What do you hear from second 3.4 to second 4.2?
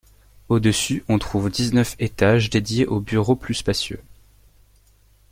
spacieux.